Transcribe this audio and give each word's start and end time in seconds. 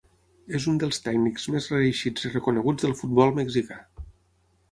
És 0.59 0.63
un 0.69 0.79
dels 0.83 0.99
tècnics 1.07 1.43
més 1.55 1.67
reeixits 1.73 2.27
i 2.29 2.33
reconeguts 2.33 2.87
del 2.87 2.97
futbol 3.03 3.35
mexicà. 3.41 3.77